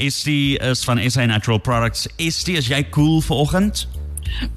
Estie 0.00 0.58
is 0.58 0.84
van 0.84 1.10
SA 1.10 1.26
Natural 1.26 1.58
Products. 1.58 2.06
Estie, 2.16 2.56
is 2.56 2.70
jy 2.72 2.80
cool 2.90 3.20
vanoggend? 3.20 3.88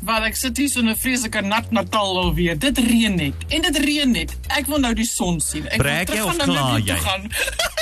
Wel 0.05 0.27
ek 0.29 0.37
sit 0.37 0.57
hier 0.57 0.69
so 0.69 0.81
'n 0.81 0.95
vreeslike 0.95 1.41
nat 1.41 1.71
Natal 1.71 2.17
alweer. 2.21 2.55
Dit 2.59 2.77
reën 2.77 3.15
net 3.15 3.33
en 3.49 3.61
dit 3.61 3.77
reën 3.77 4.11
net. 4.11 4.37
Ek 4.47 4.65
wil 4.65 4.79
nou 4.79 4.93
die 4.93 5.05
son 5.05 5.39
sien. 5.41 5.67
Ek 5.67 5.77
Breek 5.81 6.09
jy 6.09 6.21
wil 6.21 6.31
terug 6.31 6.37
gaan 6.37 6.37
na 6.37 6.53
klaar 6.53 6.73
my 6.73 6.81
toe 6.81 6.97
gaan. 6.97 7.31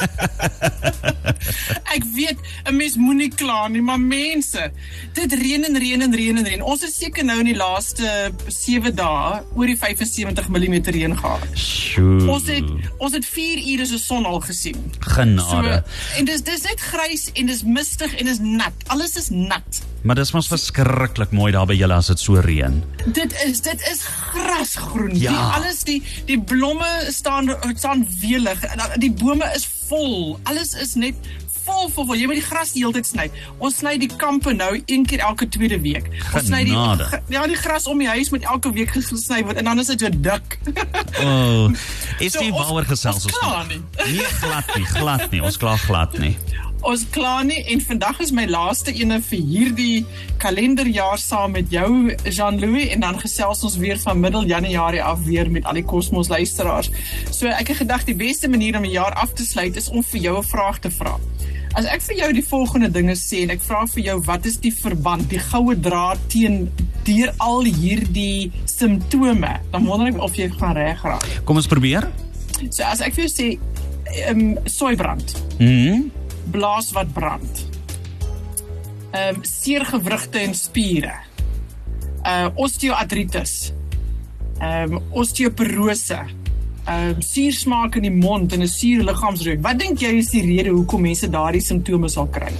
ek 1.96 2.04
weet 2.14 2.38
'n 2.64 2.76
mens 2.76 2.96
moenie 2.96 3.30
kla 3.34 3.68
nie, 3.68 3.82
maar 3.82 4.00
mense, 4.00 4.70
dit 5.12 5.32
reën 5.32 5.64
en 5.64 5.78
reën 5.78 6.02
en 6.02 6.14
reën 6.14 6.36
en 6.36 6.46
reën. 6.46 6.62
Ons 6.62 6.82
het 6.86 6.94
seker 6.94 7.24
nou 7.24 7.38
in 7.42 7.50
die 7.50 7.56
laaste 7.56 8.32
7 8.46 8.94
dae 8.94 9.42
oor 9.54 9.66
die 9.66 9.78
75 9.78 10.48
mm 10.48 10.76
reën 10.84 11.16
gehad. 11.18 11.46
Sjoe. 11.54 12.28
Ons 12.28 12.46
het 12.46 12.68
ons 12.98 13.12
het 13.12 13.26
4 13.26 13.64
ure 13.72 13.86
se 13.86 13.98
son 13.98 14.24
al 14.24 14.40
gesien. 14.40 14.78
genade. 15.00 15.82
en 16.16 16.24
dis 16.24 16.42
dis 16.42 16.62
net 16.62 16.80
grys 16.80 17.30
en 17.34 17.46
dis 17.46 17.62
mistig 17.62 18.14
en 18.14 18.26
dis 18.26 18.38
nat. 18.38 18.72
Alles 18.86 19.16
is 19.16 19.28
nat. 19.30 19.82
Maar 20.02 20.16
dis 20.16 20.32
mos 20.32 20.48
verskriklik 20.48 21.30
mooi 21.30 21.52
daar 21.52 21.66
by 21.66 21.74
julle 21.76 21.94
as 21.94 22.06
dit 22.12 22.20
so 22.20 22.40
reën. 22.40 22.82
Dit 23.06 23.34
is 23.44 23.60
dit 23.60 23.82
is 23.90 24.04
grasgroen. 24.32 25.18
Ja. 25.18 25.30
Die 25.30 25.58
alles 25.58 25.84
die 25.84 26.02
die 26.26 26.40
blomme 26.40 26.88
staan 27.08 27.50
staan 27.74 28.06
welig. 28.20 28.64
Die 28.96 29.12
bome 29.12 29.50
is 29.54 29.68
vol. 29.90 30.38
Alles 30.48 30.74
is 30.78 30.94
net 30.94 31.14
vol 31.88 32.04
vol. 32.06 32.14
Jy 32.16 32.26
moet 32.26 32.34
die 32.34 32.44
gras 32.44 32.72
die 32.72 32.82
hele 32.84 32.92
tyd 32.92 33.06
sny. 33.06 33.30
Ons 33.58 33.76
sny 33.80 33.96
die 33.98 34.10
kampe 34.16 34.52
nou 34.52 34.82
een 34.86 35.06
keer 35.06 35.18
elke 35.20 35.48
tweede 35.48 35.80
week. 35.80 36.06
Ons 36.34 36.46
sny 36.46 36.64
die 36.64 36.74
ja 37.28 37.46
die 37.46 37.56
gras 37.56 37.86
om 37.86 37.98
die 37.98 38.08
huis 38.08 38.30
moet 38.30 38.42
elke 38.44 38.72
week 38.72 38.90
gesny 38.90 39.42
word 39.44 39.56
en 39.56 39.64
dan 39.64 39.78
is 39.78 39.86
dit 39.86 40.00
weer 40.00 40.10
dik. 40.22 40.58
O, 41.20 41.24
oh, 41.24 41.70
is 42.20 42.32
So, 42.32 42.40
die 42.40 42.52
waaroor 42.52 42.84
gesels 42.84 43.14
ons 43.14 43.24
ons? 43.24 43.38
klaar 43.38 43.66
nie. 43.66 43.80
Nee, 44.06 44.26
glad 44.40 44.76
nie, 44.76 44.84
glad 44.84 45.30
nie. 45.30 45.40
Ons 45.42 45.56
klaar 45.56 45.78
glad 45.78 46.18
nie. 46.18 46.36
Ons 46.82 47.02
klaar 47.12 47.44
nie 47.44 47.58
en 47.68 47.80
vandag 47.84 48.20
is 48.20 48.30
my 48.32 48.46
laaste 48.48 48.92
ene 48.96 49.18
vir 49.20 49.38
hierdie 49.38 50.06
kalenderjaar 50.40 51.18
saam 51.20 51.52
met 51.52 51.68
jou 51.70 52.14
Jean-Louis 52.24 52.88
en 52.94 53.00
dan 53.04 53.18
gesels 53.20 53.60
ons 53.68 53.76
weer 53.76 53.98
van 54.00 54.20
middel 54.20 54.44
Januarie 54.48 55.02
af 55.04 55.20
weer 55.26 55.50
met 55.50 55.64
al 55.68 55.74
die 55.76 55.84
kosmos 55.84 56.28
luisteraars. 56.32 56.88
So 57.30 57.46
ek 57.52 57.68
het 57.74 57.76
gedag 57.82 58.04
die 58.08 58.16
beste 58.16 58.48
manier 58.48 58.76
om 58.80 58.84
'n 58.88 58.90
jaar 58.96 59.12
af 59.12 59.34
te 59.36 59.44
sluit 59.44 59.76
is 59.76 59.88
om 59.90 60.02
vir 60.02 60.20
jou 60.20 60.38
'n 60.38 60.48
vraag 60.48 60.78
te 60.78 60.90
vra. 60.90 61.18
As 61.78 61.86
ek 61.86 62.02
vir 62.02 62.16
jou 62.18 62.30
die 62.34 62.42
volgende 62.42 62.88
dinge 62.90 63.14
sê 63.18 63.44
en 63.44 63.52
ek 63.54 63.62
vra 63.62 63.84
vir 63.86 64.02
jou 64.08 64.16
wat 64.26 64.46
is 64.46 64.56
die 64.58 64.72
verband, 64.74 65.28
die 65.30 65.38
goue 65.38 65.76
draad 65.78 66.18
teen 66.32 66.64
deur 67.06 67.30
al 67.38 67.62
hierdie 67.64 68.50
simptome, 68.68 69.52
dan 69.72 69.86
wonder 69.86 70.10
ek 70.10 70.18
of 70.22 70.34
jy 70.36 70.48
gaan 70.58 70.74
reg 70.76 71.02
raak. 71.06 71.24
Kom 71.46 71.56
ons 71.60 71.70
probeer. 71.70 72.08
So 72.70 72.82
as 72.84 73.00
ek 73.00 73.14
vir 73.16 73.24
jou 73.28 73.32
sê 73.32 73.48
ehm 74.26 74.40
um, 74.40 74.56
soeibrand 74.66 75.36
Mhm. 75.60 76.10
blaas 76.50 76.90
wat 76.96 77.12
brand. 77.14 77.66
Ehm 79.12 79.36
um, 79.36 79.44
seergewrigte 79.46 80.38
en 80.42 80.54
spiere. 80.54 81.14
Uh 82.26 82.50
osteoartritis. 82.56 83.72
Ehm 84.60 84.96
um, 84.98 85.02
osteoporose. 85.22 86.18
Ehm 86.84 87.14
um, 87.14 87.22
suursmaak 87.22 87.96
in 87.96 88.02
die 88.02 88.10
mond 88.10 88.52
en 88.52 88.62
'n 88.62 88.68
suur 88.68 89.04
liggaamsreuk. 89.04 89.60
Wat 89.62 89.78
dink 89.78 90.00
jy 90.00 90.16
is 90.18 90.30
die 90.30 90.42
rede 90.42 90.70
hoekom 90.70 91.00
mense 91.00 91.28
daardie 91.28 91.60
simptome 91.60 92.08
sal 92.08 92.26
kry? 92.26 92.52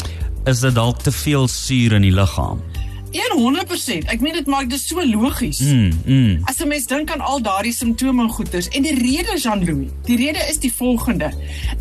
Is 0.45 0.61
dit 0.61 0.75
dalk 0.75 0.99
te 0.99 1.13
veel 1.13 1.49
suur 1.49 1.93
in 1.93 2.03
die 2.03 2.15
liggaam? 2.15 2.61
100%. 3.11 4.06
Ek 4.12 4.20
meen 4.22 4.36
dit 4.39 4.47
maak 4.50 4.69
dit 4.70 4.80
so 4.80 5.03
logies. 5.03 5.61
Mm, 5.64 5.91
mm. 6.05 6.44
As 6.50 6.61
'n 6.62 6.69
mens 6.69 6.86
dink 6.86 7.11
aan 7.11 7.20
al 7.20 7.42
daardie 7.42 7.72
simptome 7.72 8.22
en 8.22 8.30
goeters 8.30 8.69
en 8.69 8.83
die 8.83 8.94
rede 8.94 9.39
Jean-Louis, 9.39 9.91
die 10.05 10.17
rede 10.17 10.39
is 10.48 10.58
die 10.58 10.72
volgende. 10.72 11.33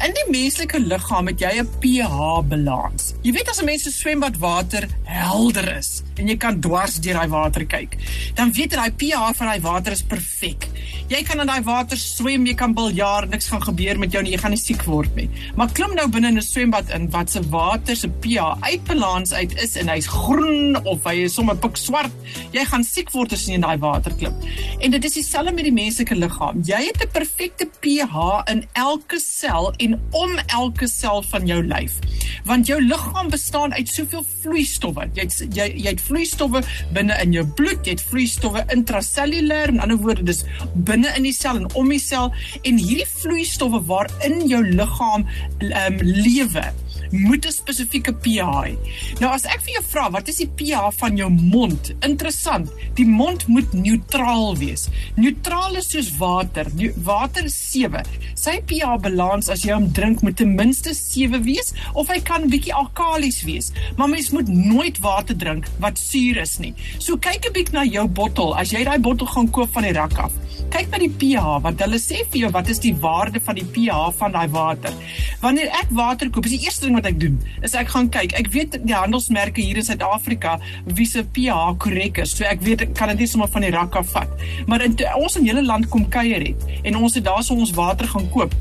In 0.05 0.13
die 0.13 0.25
menslike 0.31 0.79
liggaam 0.79 1.27
het 1.27 1.39
jy 1.39 1.59
'n 1.59 1.69
pH-balans. 1.79 3.13
Jy 3.21 3.31
weet 3.31 3.49
as 3.49 3.61
'n 3.61 3.65
mens 3.65 3.83
se 3.83 3.91
swembadwater 3.91 4.87
helder 5.03 5.77
is 5.77 6.03
en 6.17 6.27
jy 6.27 6.37
kan 6.37 6.59
dwars 6.59 6.99
deur 6.99 7.13
daai 7.13 7.29
water 7.29 7.65
kyk, 7.65 7.95
dan 8.35 8.51
weet 8.51 8.71
jy 8.71 8.77
daai 8.77 8.91
pH 8.91 9.37
van 9.37 9.47
daai 9.47 9.61
water 9.61 9.91
is 9.91 10.03
perfek. 10.03 10.67
Jy 11.09 11.23
kan 11.23 11.39
in 11.39 11.47
daai 11.47 11.63
water 11.63 11.97
swem, 11.97 12.45
jy 12.45 12.53
kan 12.53 12.73
biljart, 12.73 13.29
niks 13.29 13.47
gaan 13.47 13.61
gebeur 13.61 13.97
met 13.99 14.11
jou 14.11 14.21
nie, 14.23 14.31
jy 14.31 14.37
gaan 14.37 14.51
nie 14.51 14.61
siek 14.61 14.83
word 14.83 15.15
nie. 15.15 15.29
Maar 15.55 15.71
klim 15.71 15.95
nou 15.95 16.07
binne 16.07 16.27
in 16.27 16.37
'n 16.37 16.41
swembad 16.41 16.89
in 16.89 17.09
wat 17.09 17.29
se 17.29 17.41
water 17.49 17.95
se 17.95 18.07
pH 18.07 18.57
uit 18.61 18.83
balans 18.83 19.33
uit 19.33 19.55
is 19.61 19.75
en 19.75 19.87
hy's 19.87 20.07
groen 20.07 20.75
of 20.85 21.03
hy 21.03 21.18
is 21.27 21.33
sommer 21.33 21.55
pik 21.55 21.77
swart, 21.77 22.13
jy 22.53 22.63
gaan 22.65 22.83
siek 22.83 23.11
word 23.13 23.33
as 23.33 23.45
jy 23.47 23.57
in 23.57 23.65
daai 23.65 23.77
water 23.81 24.13
klim. 24.19 24.35
En 24.79 24.91
dit 24.91 25.05
is 25.05 25.17
dieselfde 25.19 25.53
met 25.55 25.67
die 25.67 25.73
menslike 25.75 26.15
liggaam. 26.15 26.61
Jy 26.65 26.81
het 26.87 27.03
'n 27.03 27.11
perfekte 27.13 27.65
pH 27.81 28.43
in 28.51 28.65
elke 28.73 29.19
sel 29.19 29.73
en 29.77 29.99
om 30.11 30.37
elke 30.47 30.87
sel 30.87 31.21
van 31.21 31.47
jou 31.47 31.63
lyf. 31.63 31.99
Want 32.45 32.67
jou 32.67 32.81
liggaam 32.81 33.29
bestaan 33.29 33.73
uit 33.73 33.87
soveel 33.87 34.25
vloeistowwe. 34.41 35.09
Jy 35.13 35.21
het, 35.21 35.55
jy 35.55 35.67
jy 35.75 35.89
het 35.89 36.01
vloeistowwe 36.01 36.61
binne 36.93 37.15
in 37.23 37.31
jou 37.31 37.45
bloed, 37.45 37.85
jy 37.85 37.91
het 37.91 38.01
vloeistowwe 38.01 38.65
intrasellulêr, 38.73 39.69
in 39.69 39.79
ander 39.79 39.97
woorde 39.97 40.23
dis 40.23 40.43
binne 40.73 41.11
in 41.15 41.23
die 41.23 41.33
sel 41.33 41.55
en 41.55 41.67
om 41.73 41.89
die 41.89 41.99
sel 41.99 42.33
en 42.63 42.77
hierdie 42.77 43.07
vloeistowwe 43.21 43.81
waarin 43.89 44.47
jou 44.47 44.63
liggaam 44.63 45.27
ehm 45.59 45.93
um, 45.93 45.97
lewe 46.03 46.63
moet 47.11 47.45
'n 47.45 47.51
spesifieke 47.51 48.13
pH 48.13 48.49
hê. 48.65 48.75
Nou 49.19 49.31
as 49.33 49.45
ek 49.45 49.61
vir 49.61 49.73
jou 49.73 49.83
vra, 49.91 50.09
wat 50.11 50.27
is 50.27 50.37
die 50.37 50.49
pH 50.55 50.91
van 50.97 51.17
jou 51.17 51.29
mond? 51.29 51.93
Interessant. 52.01 52.69
Die 52.95 53.05
mond 53.05 53.47
moet 53.47 53.73
neutraal 53.73 54.57
wees. 54.57 54.87
Neutraal 55.15 55.75
is 55.75 55.89
soos 55.89 56.17
water. 56.17 56.65
Water 57.03 57.43
is 57.45 57.71
7. 57.71 58.03
Sy 58.35 58.61
pH 58.65 59.01
balans 59.01 59.49
as 59.49 59.63
jy 59.63 59.73
hom 59.73 59.91
drink 59.91 60.21
moet 60.21 60.37
ten 60.37 60.55
minste 60.55 60.93
7 60.93 61.43
wees 61.43 61.73
of 61.93 62.07
hy 62.07 62.19
kan 62.19 62.49
bietjie 62.49 62.73
alkalies 62.73 63.43
wees. 63.43 63.71
Maar 63.97 64.09
mens 64.09 64.29
moet 64.29 64.47
nooit 64.47 64.99
water 64.99 65.37
drink 65.37 65.67
wat 65.79 65.97
suur 65.97 66.37
is 66.37 66.59
nie. 66.59 66.73
So 66.97 67.17
kyk 67.17 67.45
'n 67.45 67.53
bietjie 67.53 67.73
na 67.73 67.83
jou 67.83 68.07
bottel. 68.07 68.55
As 68.55 68.71
jy 68.71 68.83
daai 68.83 68.99
bottel 68.99 69.27
gaan 69.27 69.49
koop 69.49 69.73
van 69.73 69.83
die 69.83 69.93
rak 69.93 70.17
af, 70.17 70.31
kyk 70.69 70.91
na 70.91 70.97
die 70.97 71.09
pH 71.09 71.61
want 71.63 71.81
hulle 71.81 71.99
sê 71.99 72.23
vir 72.29 72.41
jou 72.41 72.51
wat 72.51 72.69
is 72.69 72.79
die 72.79 72.93
waarde 72.95 73.39
van 73.39 73.55
die 73.55 73.65
pH 73.65 74.13
van 74.19 74.31
daai 74.31 74.47
water. 74.53 74.93
Wanneer 75.41 75.67
ek 75.81 75.89
water 75.89 76.29
koop, 76.29 76.45
is 76.45 76.51
die 76.51 76.65
eerste 76.65 76.85
ding 76.85 76.98
wat 76.99 77.09
ek 77.09 77.19
doen, 77.21 77.39
is 77.65 77.75
ek 77.79 77.91
gaan 77.95 78.09
kyk. 78.13 78.35
Ek 78.39 78.51
weet 78.53 78.79
die 78.83 78.95
handelsmerke 78.95 79.63
hier 79.63 79.79
in 79.79 79.87
Suid-Afrika 79.87 80.57
wie 80.85 81.07
se 81.09 81.23
pH 81.23 81.75
korrek 81.81 82.21
is. 82.23 82.35
So 82.37 82.47
ek 82.47 82.63
weet 82.65 82.87
ek 82.87 82.95
kan 82.99 83.13
dit 83.13 83.25
nie 83.25 83.31
sommer 83.31 83.51
van 83.51 83.65
die 83.65 83.73
rak 83.75 83.95
af 83.99 84.11
vat. 84.15 84.31
Maar 84.69 84.87
in, 84.87 84.97
ons 85.19 85.39
in 85.39 85.47
hele 85.49 85.65
land 85.65 85.89
kom 85.91 86.07
kuier 86.11 86.51
het 86.51 86.67
en 86.83 86.99
ons 86.99 87.15
het 87.15 87.25
daarso 87.25 87.57
ons 87.57 87.75
water 87.77 88.09
gaan 88.09 88.27
koop 88.33 88.55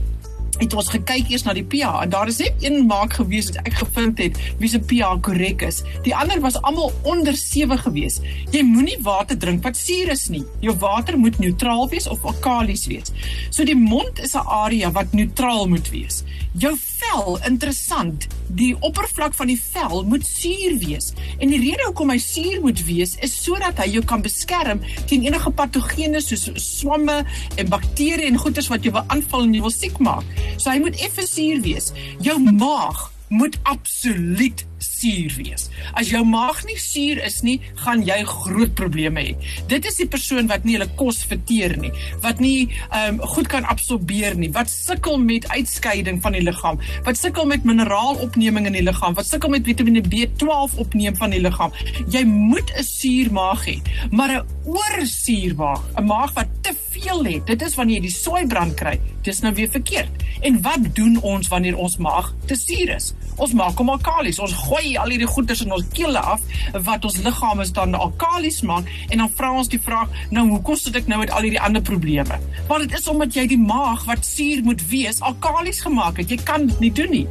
het 0.58 0.74
ons 0.74 0.90
gekyk 0.90 1.30
eers 1.30 1.44
na 1.46 1.54
die 1.56 1.64
pH 1.66 2.02
en 2.02 2.12
daar 2.12 2.30
is 2.30 2.40
net 2.42 2.64
een 2.64 2.86
maak 2.88 3.14
gewees 3.18 3.50
wat 3.52 3.68
ek 3.68 3.78
gevind 3.78 4.22
het 4.22 4.38
wie 4.60 4.70
se 4.70 4.80
pH 4.80 5.18
korrek 5.26 5.62
is. 5.66 5.82
Die 6.06 6.14
ander 6.16 6.40
was 6.42 6.58
almal 6.66 6.92
onder 7.06 7.36
7 7.38 7.78
gewees. 7.84 8.18
Jy 8.54 8.64
moenie 8.66 8.98
water 9.06 9.38
drink 9.38 9.62
wat 9.66 9.78
suur 9.78 10.10
is 10.14 10.26
nie. 10.34 10.44
Jou 10.64 10.74
water 10.82 11.18
moet 11.18 11.38
neutraal 11.42 11.86
wees 11.92 12.08
of 12.10 12.24
alkalies 12.26 12.86
wees. 12.90 13.14
So 13.50 13.64
die 13.64 13.78
mond 13.78 14.18
is 14.22 14.34
'n 14.34 14.46
area 14.46 14.90
wat 14.90 15.12
neutraal 15.12 15.68
moet 15.68 15.90
wees. 15.90 16.24
Jou 16.52 16.74
vel, 17.08 17.38
interessant, 17.48 18.26
die 18.58 18.74
oppervlak 18.84 19.34
van 19.36 19.50
die 19.50 19.58
vel 19.60 20.04
moet 20.08 20.26
suur 20.26 20.76
wees. 20.80 21.12
En 21.38 21.50
die 21.52 21.60
rede 21.60 21.86
hoekom 21.86 22.12
hy 22.12 22.18
suur 22.22 22.60
moet 22.64 22.80
wees 22.86 23.14
is 23.24 23.36
sodat 23.42 23.80
hy 23.82 23.88
jou 23.94 24.04
kan 24.08 24.24
beskerm 24.24 24.82
teen 25.08 25.26
enige 25.28 25.52
patogene 25.56 26.20
soos 26.24 26.48
swamme 26.62 27.20
en 27.56 27.72
bakterieë 27.72 28.28
en 28.30 28.40
goeters 28.40 28.70
wat 28.72 28.84
jou 28.84 28.94
wil 28.96 29.06
aanval 29.14 29.46
en 29.46 29.56
jou 29.56 29.66
wil 29.68 29.74
siek 29.74 30.00
maak. 30.04 30.26
So 30.56 30.72
hy 30.72 30.80
moet 30.84 30.98
effe 31.04 31.26
suur 31.28 31.62
wees. 31.64 31.92
Jou 32.24 32.38
maag 32.48 33.08
moet 33.28 33.58
absoluut 33.68 34.64
suur 34.98 35.34
wees. 35.38 35.68
As 35.98 36.10
jou 36.12 36.24
maag 36.26 36.64
nie 36.68 36.78
suur 36.80 37.20
is 37.24 37.40
nie, 37.46 37.58
gaan 37.84 38.02
jy 38.06 38.18
groot 38.28 38.74
probleme 38.78 39.22
hê. 39.22 39.34
Dit 39.70 39.86
is 39.88 39.98
die 40.00 40.08
persoon 40.10 40.50
wat 40.50 40.66
nie 40.66 40.76
hulle 40.78 40.88
kos 40.98 41.22
verteer 41.28 41.76
nie, 41.80 41.92
wat 42.24 42.42
nie 42.44 42.68
ehm 42.90 43.18
um, 43.18 43.22
goed 43.34 43.48
kan 43.50 43.66
absorbeer 43.68 44.36
nie, 44.38 44.50
wat 44.54 44.70
sukkel 44.72 45.18
met 45.22 45.46
uitskeiding 45.52 46.20
van 46.24 46.36
die 46.36 46.42
liggaam, 46.44 46.80
wat 47.06 47.20
sukkel 47.20 47.46
met 47.50 47.66
mineraalopneming 47.68 48.68
in 48.70 48.78
die 48.78 48.84
liggaam, 48.86 49.16
wat 49.18 49.28
sukkel 49.28 49.52
met 49.52 49.66
Vitamiene 49.68 50.02
B12 50.04 50.78
opneem 50.84 51.16
van 51.18 51.34
die 51.34 51.42
liggaam. 51.44 51.74
Jy 52.08 52.24
moet 52.24 52.72
'n 52.76 52.84
suur 52.84 53.32
maag 53.32 53.66
hê, 53.66 53.76
maar 54.10 54.30
'n 54.30 54.46
oorsuur 54.64 55.54
maag, 55.56 55.82
'n 55.96 56.04
maag 56.04 56.32
wat 56.34 56.48
te 56.62 56.74
veel 57.02 57.24
het. 57.24 57.46
Dit 57.46 57.62
is 57.62 57.74
wanneer 57.78 57.98
jy 57.98 58.06
die 58.06 58.14
soeibrand 58.14 58.74
kry. 58.78 58.96
Dis 59.26 59.40
nou 59.44 59.52
weer 59.54 59.70
verkeerd. 59.70 60.24
En 60.46 60.60
wat 60.62 60.84
doen 60.94 61.18
ons 61.22 61.48
wanneer 61.48 61.76
ons 61.76 61.96
maag 62.02 62.32
te 62.46 62.56
suur 62.58 62.94
is? 62.94 63.12
Ons 63.36 63.54
maak 63.58 63.78
hom 63.78 63.90
alkalies. 63.94 64.38
Ons 64.42 64.54
gooi 64.66 64.96
al 64.98 65.12
hierdie 65.14 65.30
goeders 65.30 65.62
in 65.64 65.72
ons 65.74 65.86
kele 65.94 66.18
af 66.18 66.42
wat 66.86 67.04
ons 67.04 67.18
liggame 67.24 67.66
dan 67.74 67.94
alkalies 67.94 68.62
maak 68.66 68.88
en 69.08 69.18
dan 69.22 69.30
vra 69.34 69.52
ons 69.58 69.68
die 69.68 69.80
vraag, 69.80 70.08
nou 70.30 70.46
hoekom 70.48 70.78
sit 70.78 70.96
ek 70.96 71.08
nou 71.10 71.20
met 71.22 71.30
al 71.34 71.46
hierdie 71.46 71.62
ander 71.62 71.82
probleme? 71.82 72.38
Want 72.68 72.86
dit 72.86 72.98
is 72.98 73.08
omdat 73.08 73.34
jy 73.34 73.46
die 73.50 73.60
maag 73.60 74.04
wat 74.08 74.26
suur 74.26 74.64
moet 74.66 74.82
wees 74.90 75.20
alkalies 75.20 75.82
gemaak 75.84 76.22
het. 76.22 76.30
Jy 76.30 76.40
kan 76.44 76.66
dit 76.66 76.80
nie 76.86 76.92
doen 76.92 77.14
nie. 77.14 77.26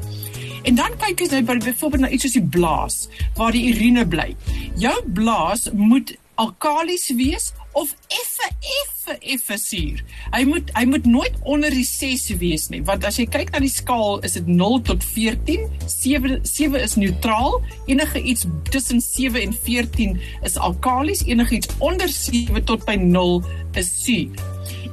En 0.68 0.76
dan 0.76 0.96
kyk 1.00 1.22
jy 1.24 1.28
nou 1.32 1.44
by 1.48 1.58
byvoorbeeld 1.64 2.04
na 2.04 2.10
iets 2.12 2.26
soos 2.28 2.36
die 2.36 2.48
blaas 2.56 2.96
waar 3.38 3.56
die 3.56 3.68
urine 3.72 4.04
bly. 4.08 4.34
Jou 4.80 4.96
blaas 5.16 5.70
moet 5.72 6.16
alkalies 6.38 7.08
wees 7.18 7.54
of 7.78 7.94
effe 8.08 8.48
effe 8.60 9.14
effe 9.22 9.58
suur. 9.62 10.00
Hy 10.34 10.42
moet 10.50 10.72
hy 10.74 10.84
moet 10.90 11.06
nooit 11.06 11.36
onder 11.46 11.74
die 11.74 11.86
6 11.86 12.26
wees 12.42 12.68
nie, 12.74 12.82
want 12.88 13.06
as 13.06 13.20
jy 13.22 13.28
kyk 13.30 13.52
na 13.54 13.62
die 13.62 13.72
skaal 13.72 14.18
is 14.26 14.34
dit 14.40 14.50
0 14.50 14.82
tot 14.88 15.06
14. 15.06 15.68
7 15.86 16.40
7 16.42 16.82
is 16.82 16.98
neutraal. 16.98 17.60
Enige 17.86 18.24
iets 18.34 18.48
tussen 18.74 19.02
7 19.04 19.46
en 19.46 19.54
14 19.54 20.18
is 20.50 20.58
alkalies, 20.58 21.22
enige 21.30 21.60
iets 21.60 21.70
onder 21.78 22.10
7 22.10 22.66
tot 22.66 22.86
by 22.90 22.98
0 22.98 23.44
is 23.78 23.94
suur. 24.02 24.34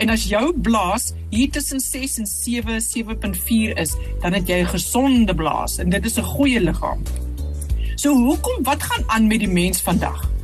En 0.02 0.12
as 0.12 0.28
jou 0.28 0.52
blaas 0.52 1.12
hier 1.32 1.50
tussen 1.50 1.80
6 1.80 2.18
en 2.20 2.28
7 2.28 2.80
7.4 2.84 3.80
is, 3.80 3.96
dan 4.20 4.36
het 4.36 4.48
jy 4.48 4.60
'n 4.60 4.74
gesonde 4.76 5.34
blaas 5.34 5.78
en 5.78 5.88
dit 5.88 6.04
is 6.04 6.18
'n 6.18 6.30
goeie 6.36 6.60
liggaam. 6.60 7.02
So 7.96 8.12
hoekom 8.12 8.62
wat 8.62 8.82
gaan 8.82 9.04
aan 9.06 9.26
met 9.26 9.40
die 9.40 9.48
mens 9.48 9.80
vandag? 9.80 10.34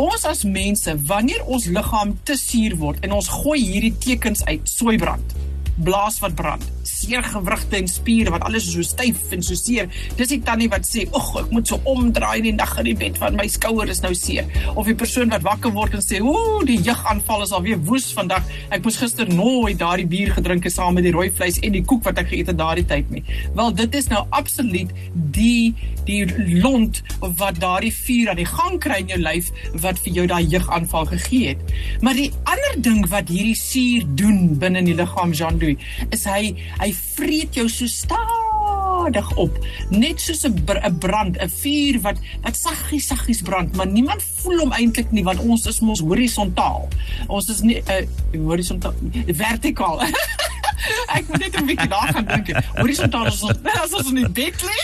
Ons 0.00 0.24
as 0.24 0.44
mense, 0.48 0.92
wanneer 1.04 1.42
ons 1.44 1.66
liggaam 1.68 2.14
te 2.24 2.32
suur 2.38 2.78
word 2.80 3.02
en 3.04 3.12
ons 3.12 3.26
gooi 3.28 3.58
hierdie 3.60 3.92
tekens 4.00 4.40
uit, 4.48 4.64
soeibrand, 4.64 5.34
blaas 5.76 6.18
wat 6.22 6.34
brand, 6.34 6.64
seer 6.86 7.22
gewrigte 7.24 7.76
en 7.78 7.88
spiere 7.88 8.32
wat 8.34 8.44
alles 8.46 8.68
so 8.72 8.84
styf 8.86 9.32
en 9.34 9.42
so 9.42 9.56
seer. 9.58 9.88
Dis 10.18 10.32
die 10.32 10.40
tannie 10.44 10.68
wat 10.68 10.86
sê, 10.86 11.06
"Ag, 11.12 11.36
ek 11.40 11.50
moet 11.50 11.68
so 11.68 11.80
omdraai 11.84 12.42
die 12.42 12.52
nag 12.52 12.78
in 12.78 12.84
die 12.84 12.94
bed 12.94 13.18
want 13.18 13.36
my 13.36 13.46
skouer 13.46 13.88
is 13.88 14.00
nou 14.00 14.14
seer." 14.14 14.44
Of 14.74 14.86
die 14.86 14.94
persoon 14.94 15.28
wat 15.30 15.42
wakker 15.42 15.72
word 15.72 15.94
en 15.94 16.00
sê, 16.00 16.20
"Ooh, 16.20 16.64
die 16.64 16.80
jeugaanval 16.80 17.42
is 17.42 17.52
alweer 17.52 17.78
woes 17.84 18.12
vandag. 18.12 18.42
Ek 18.70 18.84
moes 18.84 18.96
gister 18.96 19.28
nooit 19.28 19.78
daardie 19.78 20.06
bier 20.06 20.32
gedrink 20.32 20.64
het 20.64 20.72
saam 20.72 20.94
met 20.94 21.04
die 21.04 21.12
rooi 21.12 21.30
vleis 21.30 21.58
en 21.58 21.72
die 21.72 21.84
koek 21.84 22.04
wat 22.04 22.18
ek 22.18 22.28
geëet 22.28 22.46
het 22.46 22.58
daardie 22.58 22.86
tyd 22.86 23.10
nie." 23.10 23.24
Wel, 23.54 23.74
dit 23.74 23.94
is 23.94 24.08
nou 24.08 24.26
absoluut 24.30 24.90
die 25.14 25.74
die 26.04 26.26
lont 26.62 27.02
wat 27.20 27.60
daardie 27.60 27.92
vuur 27.94 28.30
aan 28.30 28.36
die 28.36 28.46
gang 28.46 28.78
kry 28.80 28.98
in 29.00 29.08
jou 29.08 29.18
lyf 29.18 29.50
wat 29.82 29.98
vir 29.98 30.12
jou 30.12 30.26
daai 30.26 30.44
jeugaanval 30.44 31.06
gegee 31.06 31.48
het. 31.48 31.58
Maar 32.00 32.14
die 32.14 32.30
ander 32.42 32.82
ding 32.82 33.06
wat 33.08 33.28
hierdie 33.28 33.56
suur 33.58 34.06
doen 34.18 34.58
binne 34.58 34.82
in 34.82 34.90
die 34.90 34.96
liggaam 34.98 35.34
Jean-Louis, 35.62 35.78
is 36.10 36.24
hy 36.26 36.52
hy 36.80 36.90
vreet 36.92 37.56
jou 37.56 37.68
so 37.70 37.86
stadig 37.90 39.28
op, 39.40 39.58
net 39.90 40.20
soos 40.20 40.44
'n 40.46 40.64
br 40.66 40.78
brand, 40.98 41.38
'n 41.38 41.48
vuur 41.48 42.00
wat 42.02 42.18
wat 42.42 42.56
saggies 42.56 43.06
saggies 43.06 43.42
brand, 43.42 43.76
maar 43.76 43.86
niemand 43.86 44.22
voel 44.22 44.58
hom 44.58 44.72
eintlik 44.72 45.10
nie 45.12 45.24
want 45.24 45.40
ons 45.40 45.66
is 45.66 45.80
mos 45.80 46.00
horisontaal. 46.00 46.88
Ons 47.28 47.48
is 47.48 47.60
nie 47.60 47.82
'n 47.82 48.08
uh, 48.34 48.44
horisontaal, 48.46 48.94
vertikaal. 49.26 50.02
Ek 51.16 51.28
moet 51.28 51.38
net 51.44 51.56
'n 51.60 51.66
bietjie 51.66 51.88
daar 51.88 52.10
gaan 52.14 52.26
dink. 52.26 52.50
Horisontaal 52.78 53.26
is 53.30 53.42
ons, 53.42 53.58
as 53.84 53.94
ons 53.98 54.10
in 54.12 54.20
die 54.22 54.28
bed 54.28 54.64
lê, 54.66 54.80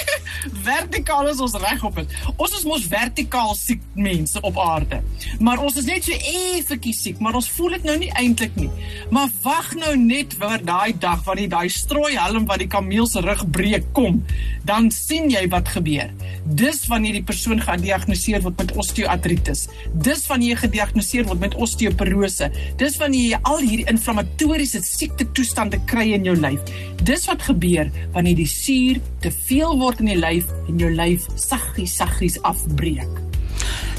vertikaal 0.64 1.30
is 1.32 1.40
ons 1.44 1.56
regop. 1.62 2.00
Ons 2.36 2.56
is 2.58 2.66
mos 2.68 2.86
vertikaal 2.88 3.54
siek 3.58 3.82
mense 3.94 4.40
op 4.40 4.58
aarde. 4.58 5.00
Maar 5.40 5.62
ons 5.64 5.76
is 5.80 5.88
net 5.88 6.04
so 6.04 6.12
effetjie 6.12 6.94
siek, 6.94 7.22
maar 7.22 7.38
ons 7.38 7.48
voel 7.56 7.78
dit 7.78 7.88
nou 7.88 7.96
nie 8.04 8.10
eintlik 8.20 8.54
nie. 8.60 8.70
Maar 9.14 9.32
wag 9.42 9.74
nou 9.78 9.94
net 9.96 10.36
vir 10.38 10.64
daai 10.64 10.92
dag 10.98 11.24
wanneer 11.26 11.50
daai 11.54 11.68
strooi 11.72 12.14
helm 12.16 12.46
wat 12.48 12.62
die 12.62 12.70
kameel 12.70 13.06
se 13.06 13.22
rug 13.24 13.44
breek 13.50 13.90
kom, 13.96 14.22
dan 14.68 14.90
sien 14.94 15.30
jy 15.32 15.44
wat 15.52 15.70
gebeur. 15.74 16.12
Dis 16.44 16.84
wanneer 16.90 17.18
die 17.18 17.26
persoon 17.26 17.60
gediagnoseer 17.64 18.42
word 18.44 18.58
met 18.62 18.74
osteoartritis. 18.78 19.66
Dis 19.92 20.26
wanneer 20.28 20.54
jy 20.54 20.60
gediagnoseer 20.66 21.26
word 21.28 21.42
met 21.42 21.56
osteoporose. 21.58 22.50
Dis 22.80 22.98
wanneer 23.00 23.32
jy 23.32 23.40
al 23.42 23.62
hierdie 23.64 23.88
inflammatoriese 23.90 24.82
siekte 24.84 25.26
toestande 25.36 25.80
kry 25.88 26.10
in 26.16 26.26
jou 26.28 26.36
lyf. 26.38 26.74
Dis 27.08 27.24
wat 27.30 27.42
gebeur 27.48 27.88
wanneer 28.12 28.36
die 28.38 28.48
suur 28.48 29.00
te 29.24 29.32
veel 29.48 29.78
word 29.80 30.02
in 30.04 30.12
die 30.12 30.20
lyf 30.20 30.52
en 30.68 30.78
jou 30.80 30.90
lyf 30.92 31.26
saggies 31.40 31.96
saggies 31.98 32.38
afbreek. 32.46 33.24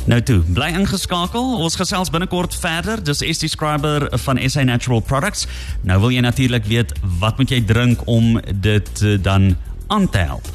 Nou 0.09 0.21
toe, 0.25 0.39
bly 0.55 0.71
ingeskakel. 0.73 1.57
Ons 1.61 1.75
gesels 1.77 2.09
binnekort 2.09 2.55
verder. 2.57 3.03
Dis 3.03 3.21
ST 3.21 3.49
Scriber 3.51 4.07
van 4.23 4.39
SA 4.49 4.63
Natural 4.65 5.03
Products. 5.05 5.45
Nou 5.85 5.99
wil 6.01 6.15
jy 6.15 6.23
natuurlik 6.25 6.65
weet 6.69 6.93
wat 7.19 7.37
moet 7.37 7.51
jy 7.53 7.61
drink 7.67 8.01
om 8.09 8.39
dit 8.53 9.01
uh, 9.03 9.17
dan 9.21 9.55
aan 9.87 10.09
te 10.09 10.17
help. 10.31 10.49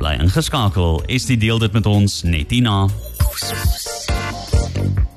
Bly 0.00 0.16
ingeskakel. 0.24 1.02
ST 1.18 1.36
deel 1.40 1.58
dit 1.58 1.72
met 1.72 1.86
ons 1.86 2.22
net 2.22 2.50
hierna. 2.50 2.88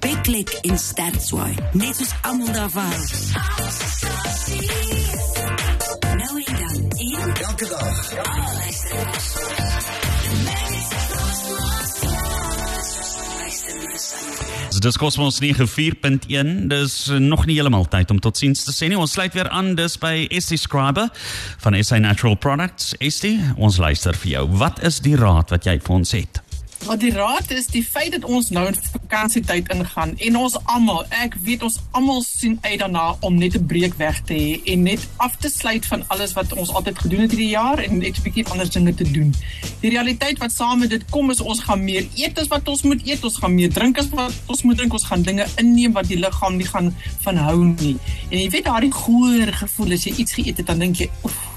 Big 0.04 0.22
Click 0.28 0.58
in 0.68 0.78
Stadswy. 0.78 1.56
Net 1.72 1.96
soos 1.96 2.14
almal 2.28 2.52
daarvan. 2.52 2.92
Elke 7.58 7.76
dag. 7.76 8.16
Dis 14.80 14.98
Cosmos 14.98 15.40
94.1. 15.42 16.68
Dis 16.68 17.12
nog 17.18 17.46
nie 17.46 17.56
heeltemal 17.56 17.88
tyd 17.90 18.12
om 18.14 18.20
totsiens 18.20 18.62
te 18.64 18.76
sê 18.76 18.92
nie. 18.92 18.98
Ons 18.98 19.18
sluit 19.18 19.34
weer 19.34 19.50
aan 19.50 19.74
dis 19.76 19.98
by 19.98 20.28
ST 20.38 20.60
Scriber 20.62 21.10
van 21.66 21.78
SA 21.82 21.98
Natural 21.98 22.38
Products. 22.38 22.94
ST, 23.02 23.34
ons 23.58 23.82
luister 23.82 24.14
vir 24.22 24.36
jou. 24.36 24.46
Wat 24.62 24.84
is 24.86 25.02
die 25.02 25.18
raad 25.18 25.50
wat 25.50 25.66
jy 25.66 25.80
vir 25.82 25.98
ons 25.98 26.14
het? 26.14 26.44
Wat 26.86 27.00
die 27.00 27.12
raad 27.12 27.52
is, 27.52 27.66
die 27.68 27.84
feit 27.84 28.12
dat 28.12 28.24
ons 28.24 28.50
nou 28.50 28.68
in 28.68 28.76
vakansietyd 28.92 29.70
ingaan 29.74 30.14
en 30.18 30.38
ons 30.38 30.56
almal, 30.64 31.04
ek 31.24 31.36
weet 31.44 31.64
ons 31.68 31.80
almal 31.98 32.22
sien 32.24 32.58
uit 32.62 32.80
daarna 32.80 33.16
om 33.26 33.36
net 33.36 33.56
'n 33.58 33.66
breek 33.66 33.98
weg 33.98 34.22
te 34.30 34.34
hê 34.34 34.62
en 34.74 34.84
net 34.84 35.08
af 35.18 35.36
te 35.36 35.50
sluit 35.50 35.86
van 35.86 36.04
alles 36.08 36.34
wat 36.34 36.54
ons 36.54 36.74
altyd 36.74 37.00
gedoen 37.00 37.20
het 37.20 37.32
hierdie 37.32 37.50
jaar 37.50 37.80
en 37.80 37.98
net 37.98 38.18
'n 38.18 38.24
bietjie 38.24 38.48
anders 38.48 38.70
dinge 38.70 38.94
te 38.94 39.12
doen. 39.12 39.34
Die 39.82 39.90
realiteit 39.90 40.38
wat 40.38 40.52
saam 40.52 40.80
met 40.80 40.90
dit 40.90 41.10
kom 41.10 41.30
is 41.32 41.42
ons 41.42 41.60
gaan 41.60 41.84
meer 41.84 42.08
eet 42.16 42.40
as 42.40 42.48
wat 42.48 42.68
ons 42.68 42.82
moet 42.82 43.02
eet, 43.08 43.24
ons 43.24 43.38
gaan 43.38 43.56
meer 43.56 43.70
drink 43.74 43.98
as 43.98 44.10
wat 44.10 44.34
ons 44.46 44.62
moet 44.62 44.78
drink, 44.78 44.94
ons 44.94 45.04
gaan 45.04 45.22
dinge 45.22 45.46
inneem 45.56 45.92
wat 45.92 46.08
die 46.08 46.20
liggaam 46.20 46.56
nie 46.56 46.68
gaan 46.68 46.96
van 47.22 47.38
hou 47.38 47.64
nie. 47.64 47.98
En 48.30 48.40
jy 48.40 48.50
weet 48.50 48.66
daardie 48.66 48.92
goeie 48.92 49.52
gevoel 49.52 49.92
as 49.92 50.04
jy 50.04 50.14
iets 50.18 50.34
geëet 50.34 50.58
het 50.58 50.66
dan 50.66 50.80
dink 50.80 50.96
jy, 50.96 51.10
oef, 51.24 51.57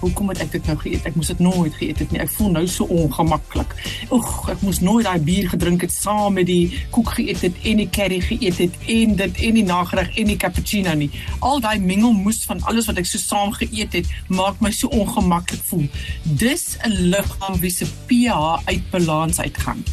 hoekom 0.00 0.28
het 0.32 0.42
ek 0.44 0.52
dit 0.52 0.66
nou 0.66 0.76
geëet? 0.78 1.06
Ek 1.08 1.16
moes 1.18 1.30
dit 1.32 1.40
nooit 1.42 1.74
geëet 1.74 2.02
het 2.02 2.12
nie. 2.14 2.20
Ek 2.22 2.30
voel 2.36 2.50
nou 2.54 2.64
so 2.70 2.84
ongemaklik. 2.84 3.74
Oeg, 4.14 4.28
ek 4.52 4.62
moes 4.66 4.80
nooit 4.84 5.06
daai 5.06 5.20
bier 5.24 5.48
gedrink 5.50 5.84
het 5.86 5.94
saam 5.94 6.38
met 6.38 6.46
die 6.48 6.70
koek 6.94 7.14
geëet 7.18 7.42
het 7.46 7.58
en 7.62 7.82
die 7.82 7.88
curry 7.94 8.20
geëet 8.24 8.60
het 8.62 8.78
en 8.94 9.16
dit 9.22 9.42
en 9.48 9.58
die 9.60 9.66
nagereg 9.66 10.12
en 10.20 10.32
die 10.32 10.38
cappuccino 10.40 10.94
nie. 10.98 11.10
Al 11.44 11.62
daai 11.64 11.78
mengelmoes 11.82 12.44
van 12.48 12.62
alles 12.70 12.88
wat 12.90 13.00
ek 13.02 13.08
so 13.10 13.22
saam 13.22 13.54
geëet 13.56 13.98
het, 14.00 14.12
maak 14.28 14.62
my 14.64 14.72
so 14.74 14.90
ongemaklik 14.94 15.62
voel. 15.70 15.88
Dis 16.22 16.76
'n 16.84 17.10
liggaam 17.14 17.58
wie 17.60 17.70
se 17.70 17.86
pH 18.06 18.62
uit 18.64 18.90
balans 18.90 19.40
uitgaan. 19.40 19.84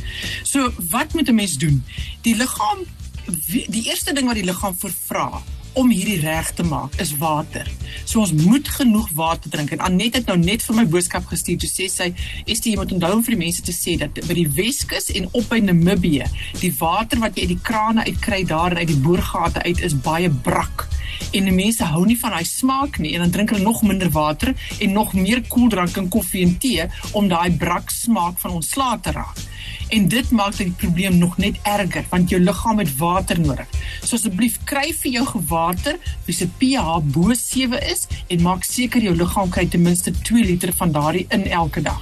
So, 0.44 0.72
wat 0.90 1.14
moet 1.14 1.30
'n 1.30 1.36
mens 1.36 1.58
doen? 1.58 1.84
Die 2.22 2.36
liggaam 2.36 2.86
die 3.58 3.84
eerste 3.90 4.14
ding 4.14 4.28
wat 4.28 4.36
die 4.36 4.46
liggaam 4.46 4.76
vervra 4.78 5.42
om 5.80 5.92
hierdie 5.92 6.20
reg 6.24 6.52
te 6.56 6.64
maak 6.64 6.96
is 7.04 7.14
water. 7.20 7.68
So 8.06 8.22
ons 8.24 8.34
moet 8.46 8.68
genoeg 8.78 9.10
water 9.16 9.52
drink 9.52 9.74
en 9.76 9.84
Anet 9.86 10.20
het 10.20 10.30
nou 10.32 10.38
net 10.40 10.64
vir 10.66 10.80
my 10.80 10.86
boodskap 10.90 11.28
gestuur 11.32 11.60
toe 11.62 11.70
sê 11.70 11.90
sy 11.92 12.10
is 12.46 12.64
jy 12.64 12.76
moet 12.80 12.94
onthou 12.96 13.14
om 13.18 13.24
vir 13.26 13.36
die 13.36 13.44
mense 13.44 13.64
te 13.66 13.76
sê 13.76 13.98
dat 14.02 14.20
by 14.28 14.38
die 14.38 14.48
Weskus 14.58 15.12
en 15.16 15.30
op 15.32 15.50
by 15.52 15.62
Namibië 15.64 16.28
die 16.62 16.74
water 16.80 17.22
wat 17.24 17.38
jy 17.38 17.48
uit 17.48 17.56
die 17.56 17.64
krane 17.70 18.06
uitkry 18.08 18.44
daar 18.48 18.76
uit 18.78 18.90
die 18.92 19.02
boorgate 19.04 19.64
uit 19.66 19.84
is 19.86 19.98
baie 20.06 20.32
brak 20.48 20.88
en 21.36 21.50
die 21.50 21.56
mense 21.56 21.88
hou 21.92 22.04
nie 22.08 22.18
van 22.20 22.36
daai 22.36 22.48
smaak 22.48 23.00
nie 23.04 23.16
en 23.16 23.26
dan 23.26 23.34
drink 23.36 23.56
hulle 23.56 23.66
nog 23.66 23.84
minder 23.88 24.12
water 24.14 24.54
en 24.80 24.96
nog 24.96 25.14
meer 25.18 25.44
koeldrank 25.48 25.98
en 26.00 26.12
koffie 26.12 26.46
en 26.46 26.56
tee 26.62 26.88
om 27.14 27.28
daai 27.32 27.52
brak 27.60 27.92
smaak 27.94 28.40
van 28.44 28.60
ontslae 28.62 29.00
te 29.04 29.16
raak. 29.16 29.44
En 29.90 30.08
dit 30.08 30.32
maak 30.32 30.58
dit 30.58 30.68
die 30.68 30.76
probleem 30.88 31.18
nog 31.18 31.38
net 31.38 31.60
erger 31.64 32.06
want 32.10 32.30
jou 32.30 32.42
liggaam 32.42 32.80
het 32.82 32.98
water 32.98 33.40
nodig. 33.40 33.68
So 34.02 34.16
asseblief 34.18 34.58
kry 34.66 34.90
vir 35.02 35.12
jou 35.20 35.26
gewater 35.30 36.00
wie 36.26 36.36
se 36.36 36.48
pH 36.60 37.00
bo 37.14 37.34
7 37.34 37.82
is 37.92 38.08
en 38.28 38.42
maak 38.42 38.66
seker 38.66 39.04
jou 39.06 39.16
liggaam 39.16 39.50
kry 39.50 39.68
ten 39.70 39.86
minste 39.86 40.12
2 40.12 40.46
liter 40.46 40.74
van 40.74 40.92
daardie 40.92 41.26
in 41.30 41.48
elke 41.48 41.82
dag. 41.86 42.02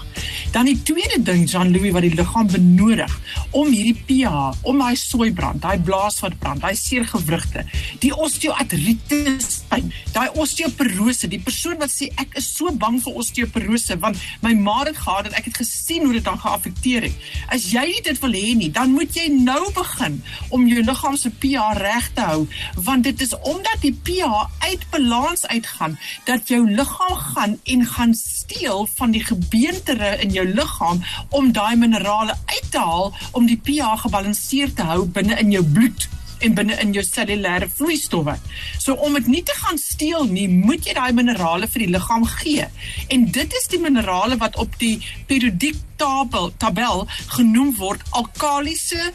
Dan 0.53 0.67
die 0.69 0.77
tweede 0.86 1.17
ding 1.25 1.48
Jean-Louis 1.50 1.93
wat 1.95 2.05
die 2.05 2.13
liggaam 2.13 2.50
benodig 2.51 3.13
om 3.57 3.72
hierdie 3.74 3.98
pH, 4.05 4.60
om 4.69 4.81
daai 4.83 4.95
soeibrand, 5.00 5.63
daai 5.63 5.79
blaas 5.81 6.19
wat 6.22 6.36
brand, 6.41 6.62
daai 6.62 6.75
seergewrigte, 6.77 7.63
die 8.03 8.12
osteoartritis 8.13 9.63
pyn, 9.72 9.89
daai 10.13 10.29
osteoporose, 10.38 11.29
die 11.31 11.41
persoon 11.41 11.79
wat 11.81 11.89
sê 11.93 12.12
ek 12.22 12.38
is 12.38 12.51
so 12.53 12.69
bang 12.69 13.00
vir 13.01 13.17
osteoporose 13.24 13.98
want 14.03 14.22
my 14.45 14.53
ma 14.53 14.83
het 14.83 15.00
gehad 15.00 15.31
en 15.31 15.38
ek 15.39 15.50
het 15.50 15.57
gesien 15.63 16.05
hoe 16.05 16.13
dit 16.19 16.25
dan 16.25 16.38
geaffekteer 16.41 17.07
het. 17.07 17.25
As 17.53 17.65
jy 17.74 17.88
dit 18.05 18.22
wil 18.22 18.38
hê 18.38 18.53
nie, 18.60 18.69
dan 18.74 18.93
moet 18.93 19.17
jy 19.17 19.29
nou 19.33 19.62
begin 19.74 20.19
om 20.53 20.67
jou 20.69 20.86
liggaam 20.86 21.17
se 21.17 21.33
pH 21.33 21.74
reg 21.81 22.12
te 22.13 22.27
hou 22.29 22.45
want 22.86 23.05
dit 23.10 23.25
is 23.25 23.33
omdat 23.41 23.81
die 23.81 23.93
pH 24.05 24.45
uit 24.67 24.86
balans 24.93 25.45
uitgaan 25.50 25.98
dat 26.29 26.50
jou 26.51 26.62
liggaam 26.69 27.17
gaan 27.33 27.57
en 27.74 27.86
gaan 27.95 28.13
steel 28.17 28.88
van 28.95 29.13
die 29.15 29.24
gebeentere 29.24 30.15
in 30.22 30.33
jou 30.36 30.42
liggaam 30.45 31.03
om 31.29 31.51
daai 31.51 31.75
minerale 31.75 32.35
uit 32.45 32.71
te 32.71 32.81
haal 32.81 33.13
om 33.31 33.47
die 33.47 33.59
pH 33.59 34.05
gebalanseerd 34.05 34.75
te 34.75 34.89
hou 34.89 35.05
binne 35.05 35.39
in 35.39 35.51
jou 35.51 35.63
bloed 35.63 36.07
en 36.43 36.55
binne 36.57 36.75
in 36.83 36.91
jou 36.95 37.03
cellulêre 37.07 37.69
vloeistowwe. 37.71 38.35
So 38.81 38.95
om 39.05 39.15
dit 39.19 39.29
nie 39.31 39.43
te 39.47 39.55
gaan 39.62 39.79
steel 39.79 40.27
nie, 40.27 40.47
moet 40.51 40.88
jy 40.88 40.95
daai 40.97 41.13
minerale 41.15 41.69
vir 41.71 41.85
die 41.85 41.93
liggaam 41.93 42.25
gee. 42.39 42.67
En 43.13 43.27
dit 43.38 43.59
is 43.59 43.69
die 43.71 43.79
minerale 43.79 44.38
wat 44.41 44.59
op 44.62 44.75
die 44.81 44.97
periodiek 45.29 45.79
tabel 46.01 46.51
tabel 46.59 47.05
genoem 47.38 47.71
word 47.79 48.03
alkalisiese 48.12 49.13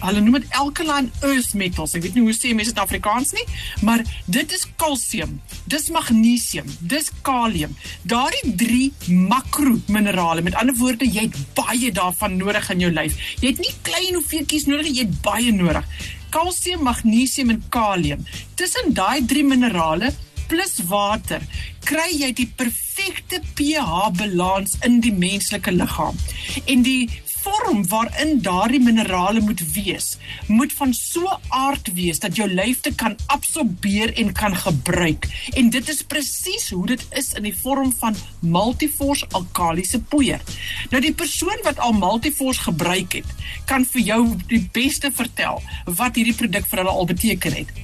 hulle 0.00 0.22
noem 0.24 0.38
dit 0.40 0.56
alkaline 0.60 1.10
earth 1.26 1.54
metals. 1.58 1.94
Ek 1.96 2.04
weet 2.06 2.16
nie 2.16 2.24
hoe 2.24 2.36
sê 2.36 2.54
mense 2.56 2.72
dit 2.72 2.78
in 2.78 2.84
Afrikaans 2.84 3.32
nie, 3.36 3.46
maar 3.86 4.04
dit 4.26 4.54
is 4.56 4.66
kalsium, 4.80 5.38
dis 5.70 5.90
magnesium, 5.94 6.68
dis 6.80 7.10
kalium. 7.26 7.76
Daardie 8.08 8.54
drie 8.60 9.16
makrominerale. 9.30 10.44
Met 10.46 10.56
ander 10.60 10.76
woorde, 10.78 11.08
jy 11.08 11.28
het 11.28 11.36
baie 11.58 11.92
daarvan 11.94 12.38
nodig 12.40 12.70
in 12.74 12.86
jou 12.86 12.94
lyf. 12.94 13.18
Jy 13.42 13.52
het 13.52 13.62
nie 13.64 13.76
klein 13.86 14.16
hoeveeltjies 14.18 14.66
nodig, 14.70 14.90
jy 14.94 15.06
het 15.06 15.20
baie 15.24 15.52
nodig. 15.54 15.86
Kalsium, 16.30 16.84
magnesium 16.86 17.50
en 17.56 17.62
kalium. 17.74 18.26
Tussen 18.58 18.94
daai 18.94 19.24
drie 19.26 19.44
minerale 19.44 20.12
plus 20.50 20.80
water 20.90 21.42
kry 21.86 22.08
jy 22.10 22.30
die 22.36 22.48
perfekte 22.58 23.40
pH 23.58 24.10
balans 24.18 24.76
in 24.86 24.98
die 25.04 25.14
menslike 25.14 25.72
liggaam. 25.74 26.18
En 26.66 26.82
die 26.86 27.08
vorm 27.42 27.82
waarin 27.88 28.40
daardie 28.42 28.80
minerale 28.80 29.40
moet 29.40 29.62
wees, 29.74 30.16
moet 30.46 30.72
van 30.72 30.94
so 30.94 31.38
aard 31.48 31.92
wees 31.96 32.20
dat 32.22 32.36
jou 32.36 32.48
lyf 32.48 32.80
dit 32.86 32.94
kan 32.94 33.16
absorbeer 33.26 34.14
en 34.20 34.32
kan 34.32 34.56
gebruik. 34.56 35.28
En 35.54 35.70
dit 35.70 35.88
is 35.88 36.02
presies 36.02 36.70
hoe 36.70 36.86
dit 36.86 37.06
is 37.18 37.32
in 37.38 37.48
die 37.48 37.56
vorm 37.62 37.92
van 37.98 38.16
Multiforce 38.40 39.26
alkalisiese 39.30 40.02
poeier. 40.02 40.42
Nou 40.90 41.02
die 41.02 41.14
persoon 41.14 41.64
wat 41.66 41.78
al 41.78 41.96
Multiforce 41.98 42.66
gebruik 42.68 43.20
het, 43.20 43.36
kan 43.64 43.84
vir 43.84 44.06
jou 44.12 44.22
die 44.50 44.62
beste 44.72 45.12
vertel 45.14 45.62
wat 45.84 46.18
hierdie 46.18 46.36
produk 46.36 46.66
vir 46.66 46.84
hulle 46.84 46.98
al 46.98 47.08
beteken 47.14 47.62
het 47.62 47.80